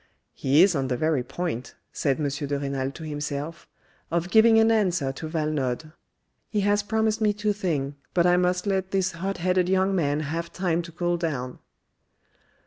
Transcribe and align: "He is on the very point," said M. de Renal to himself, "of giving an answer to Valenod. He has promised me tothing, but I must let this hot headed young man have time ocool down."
"He 0.33 0.63
is 0.63 0.75
on 0.75 0.87
the 0.87 0.97
very 0.97 1.21
point," 1.23 1.75
said 1.93 2.19
M. 2.19 2.27
de 2.27 2.57
Renal 2.57 2.89
to 2.93 3.03
himself, 3.03 3.67
"of 4.09 4.31
giving 4.31 4.57
an 4.57 4.71
answer 4.71 5.11
to 5.11 5.27
Valenod. 5.29 5.93
He 6.49 6.61
has 6.61 6.81
promised 6.81 7.21
me 7.21 7.33
tothing, 7.33 7.93
but 8.15 8.25
I 8.25 8.35
must 8.35 8.65
let 8.65 8.89
this 8.89 9.11
hot 9.11 9.37
headed 9.37 9.69
young 9.69 9.93
man 9.95 10.21
have 10.21 10.51
time 10.51 10.81
ocool 10.81 11.19
down." 11.19 11.59